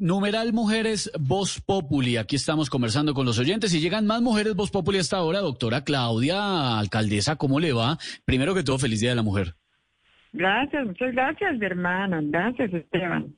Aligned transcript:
numeral 0.00 0.52
mujeres 0.52 1.12
Voz 1.20 1.60
Populi. 1.60 2.16
Aquí 2.16 2.34
estamos 2.34 2.70
conversando 2.70 3.14
con 3.14 3.26
los 3.26 3.38
oyentes 3.38 3.72
y 3.74 3.80
llegan 3.80 4.06
más 4.06 4.22
mujeres 4.22 4.56
Voz 4.56 4.70
Populi 4.70 4.98
hasta 4.98 5.18
ahora. 5.18 5.40
Doctora 5.40 5.84
Claudia, 5.84 6.78
alcaldesa, 6.78 7.36
¿cómo 7.36 7.60
le 7.60 7.72
va? 7.72 7.98
Primero 8.24 8.54
que 8.54 8.64
todo, 8.64 8.78
feliz 8.78 9.00
Día 9.00 9.10
de 9.10 9.16
la 9.16 9.22
Mujer. 9.22 9.54
Gracias, 10.32 10.86
muchas 10.86 11.12
gracias, 11.12 11.58
mi 11.58 11.66
hermano. 11.66 12.18
Gracias, 12.22 12.72
Esteban. 12.72 13.34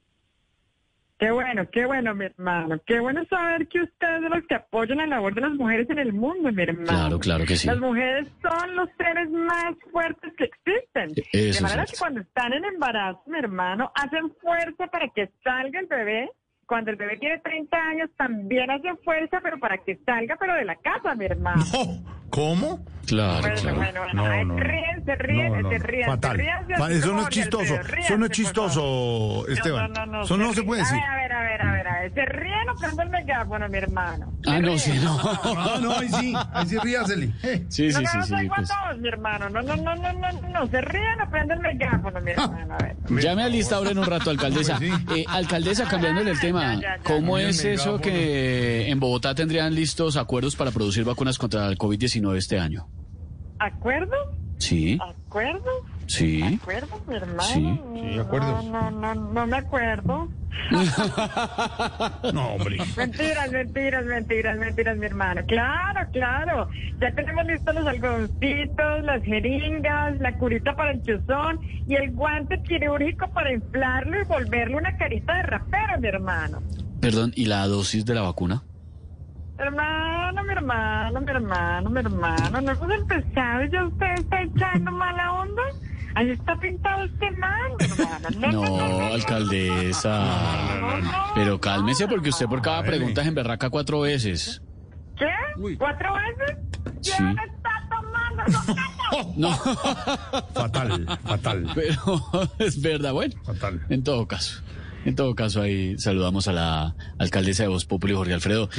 Qué 1.19 1.31
bueno, 1.31 1.63
qué 1.71 1.87
bueno, 1.87 2.15
mi 2.17 2.25
hermano. 2.25 2.81
Qué 2.85 2.99
bueno 2.99 3.25
saber 3.31 3.69
que 3.69 3.81
ustedes 3.81 4.23
son 4.23 4.31
los 4.31 4.45
que 4.49 4.57
apoyan 4.57 4.99
la 4.99 5.07
labor 5.07 5.35
de 5.35 5.43
las 5.43 5.53
mujeres 5.53 5.89
en 5.89 6.01
el 6.01 6.13
mundo, 6.13 6.51
mi 6.51 6.63
hermano. 6.63 6.85
Claro, 6.85 7.19
claro 7.21 7.45
que 7.45 7.55
sí. 7.55 7.69
Las 7.69 7.79
mujeres 7.79 8.27
son 8.43 8.75
los 8.75 8.89
seres 8.99 9.31
más 9.31 9.77
fuertes 9.93 10.33
que 10.37 10.45
existen. 10.45 11.13
Eso 11.33 11.59
de 11.59 11.63
manera 11.63 11.85
es 11.85 11.93
que 11.93 11.99
cuando 11.99 12.21
están 12.23 12.53
en 12.55 12.65
embarazo, 12.65 13.23
mi 13.27 13.39
hermano, 13.39 13.93
hacen 13.95 14.33
fuerza 14.41 14.89
para 14.89 15.09
que 15.15 15.31
salga 15.45 15.79
el 15.79 15.87
bebé. 15.87 16.29
Cuando 16.67 16.91
el 16.91 16.97
bebé 16.97 17.17
tiene 17.19 17.39
30 17.41 17.77
años, 17.77 18.11
también 18.17 18.71
hacen 18.71 18.97
fuerza, 19.05 19.41
pero 19.43 19.59
para 19.59 19.79
que 19.79 19.99
salga, 20.07 20.37
pero 20.39 20.55
de 20.55 20.65
la 20.65 20.77
casa, 20.77 21.15
mi 21.15 21.25
hermano. 21.27 21.63
No, 21.73 22.23
¿Cómo? 22.31 22.83
Claro, 23.07 23.41
Bueno, 23.43 23.57
claro. 23.61 23.77
bueno, 23.77 24.01
bueno. 24.01 24.15
No, 24.15 24.29
no, 24.29 24.45
no. 24.55 24.61
ríen, 24.61 25.05
se 25.05 25.15
ríen, 25.17 25.53
No, 25.53 25.61
no, 25.61 25.69
se 25.71 25.79
no. 25.79 25.85
ríen. 25.85 26.07
Fatal. 26.07 26.37
ríense 26.39 26.73
Eso 26.99 27.13
no 27.13 27.23
es 27.23 27.29
chistoso. 27.29 27.75
Eso 27.99 28.17
no 28.19 28.25
es 28.27 28.31
chistoso, 28.33 29.47
Esteban. 29.49 29.93
No, 29.93 30.07
no, 30.07 30.13
no, 30.13 30.23
Eso 30.23 30.37
no 30.39 30.49
se 30.51 30.55
se 30.55 30.63
puede 30.63 30.81
decir. 30.81 30.97
A 30.99 31.01
ver, 31.01 31.11
a 31.11 31.17
ver. 31.17 31.22
¿Se 32.11 32.25
ríen 32.25 32.69
o 32.69 32.75
prendo 32.79 33.03
el 33.03 33.11
megáfono, 33.11 33.69
mi 33.69 33.79
hermano? 33.79 34.33
Ah, 34.47 34.57
¿Se 34.57 34.61
no, 34.63 34.79
sí, 34.79 34.93
no. 35.03 35.19
Ah, 35.45 35.79
no, 35.81 35.93
ahí 35.93 36.09
sí, 36.09 36.35
ahí 36.53 36.67
sí 36.69 36.77
ríasele. 36.79 37.33
Eh. 37.43 37.65
Sí, 37.69 37.89
No, 37.89 37.99
sí, 37.99 38.03
no, 38.05 38.11
sí, 38.11 38.17
no, 38.19 38.25
sí. 38.25 38.29
soy 38.35 38.49
pues. 38.49 38.69
todos, 38.69 38.99
mi 39.01 39.09
hermano. 39.09 39.49
No, 39.51 39.63
no, 39.63 39.77
no, 39.77 39.95
no, 39.97 40.13
no, 40.13 40.49
no. 40.49 40.67
¿Se 40.69 40.81
ríen 40.81 41.21
o 41.21 41.31
prendo 41.31 41.55
el 41.55 41.61
megáfono, 41.61 42.21
mi 42.21 42.31
hermano? 42.33 42.75
A 42.75 42.79
ver. 42.83 42.97
Llame 43.23 43.43
a 43.45 43.49
lista 43.49 43.77
ahora 43.77 43.91
en 43.91 43.99
un 43.99 44.07
rato, 44.07 44.31
alcaldesa. 44.31 44.79
Pues 44.79 44.91
sí. 45.09 45.21
Eh, 45.21 45.25
alcaldesa, 45.29 45.87
cambiándole 45.89 46.31
el 46.33 46.41
tema, 46.41 46.75
Ya, 46.77 46.81
ya, 46.81 46.97
ya. 46.97 47.03
¿cómo 47.05 47.39
es 47.39 47.65
eso 47.65 48.01
que 48.01 48.89
en 48.91 48.99
Bogotá 49.01 49.35
tendrían 49.35 49.75
listos 49.75 50.17
acuerdos 50.17 50.57
para 50.57 50.71
producir 50.71 51.05
vacunas 51.05 51.39
contra 51.39 51.67
el 51.69 51.79
COVID-19 51.79 52.37
este 52.37 52.59
año? 52.59 52.89
¿Acuerdo? 53.59 54.15
Sí, 54.59 54.99
¿Acuerdo? 55.01 55.71
sí. 56.07 56.43
¿Acuerdo, 56.61 57.01
mi 57.09 57.15
hermano? 57.17 57.43
Sí. 57.43 57.81
Sí, 57.95 58.19
acuerdos. 58.19 58.65
No, 58.67 58.91
no, 58.91 59.15
no, 59.15 59.33
no 59.33 59.47
me 59.47 59.57
acuerdo. 59.57 60.29
No, 62.33 62.55
hombre. 62.55 62.79
Mentiras, 62.97 63.51
mentiras, 63.51 64.05
mentiras, 64.05 64.59
mentiras, 64.59 64.97
mi 64.97 65.07
hermano. 65.07 65.43
Claro, 65.47 66.09
claro. 66.13 66.69
Ya 67.01 67.13
tenemos 67.13 67.45
listos 67.47 67.75
los 67.75 67.87
algodoncitos, 67.87 69.03
las 69.05 69.23
jeringas, 69.23 70.19
la 70.21 70.33
curita 70.39 70.75
para 70.75 70.93
el 70.93 71.03
chuzón 71.03 71.61
y 71.87 71.95
el 71.95 72.13
guante 72.13 72.63
quirúrgico 72.63 73.29
para 73.31 73.53
inflarlo 73.53 74.21
y 74.21 74.25
volverlo 74.25 74.79
una 74.79 74.97
carita 74.97 75.35
de 75.35 75.43
rapero, 75.43 76.01
mi 76.01 76.09
hermano. 76.09 76.63
Perdón, 77.01 77.33
¿y 77.35 77.47
la 77.47 77.67
dosis 77.67 78.05
de 78.05 78.15
la 78.15 78.23
vacuna? 78.23 78.63
Hermano, 79.59 80.45
mi 80.45 80.53
hermano, 80.53 81.21
mi 81.21 81.31
hermano, 81.31 81.91
mi 81.91 82.01
hermano. 82.01 82.61
No 82.61 82.73
hemos 82.73 82.91
empezado 82.91 83.65
y 83.65 83.71
ya 83.71 83.85
usted 83.85 84.15
está 84.19 84.43
echando 84.43 84.91
mala 84.93 85.33
onda. 85.33 85.63
Ahí 86.15 86.31
está 86.31 86.57
pintado 86.59 87.05
este 87.05 87.31
man. 87.33 87.73
No, 88.41 88.51
no, 88.53 88.63
no, 88.65 88.89
No, 88.99 89.15
alcaldesa. 89.15 90.79
no, 90.81 90.99
no, 90.99 91.13
Pero 91.35 91.61
cálmese 91.61 92.07
porque 92.07 92.29
usted 92.31 92.47
por 92.47 92.61
cada 92.63 92.83
pregunta 92.83 93.23
es 93.23 93.29
emberraca 93.29 93.71
cuatro 93.71 94.01
veces. 94.01 94.63
¿Qué? 95.17 95.77
¿Cuatro 95.79 96.13
veces? 96.15 96.59
Sí. 97.01 97.13
¿Quién 97.17 97.31
está 97.39 97.89
tomando? 97.91 98.43
No, 99.37 99.53
Fatal, 100.55 101.19
fatal, 101.25 101.67
pero 101.75 102.23
es 102.59 102.81
verdad, 102.81 103.13
bueno. 103.13 103.35
fatal. 103.45 103.85
En 103.91 104.03
todo 104.03 104.27
caso, 104.27 104.63
en 105.05 105.15
todo 105.17 105.35
caso 105.35 105.61
ahí 105.61 105.99
saludamos 105.99 106.49
a 106.49 106.53
la 106.53 106.95
alcaldesa 107.19 107.65
de 107.65 107.69
Voz 107.69 107.85
Populi, 107.85 108.15
Jorge 108.15 108.33
Alfredo. 108.33 108.71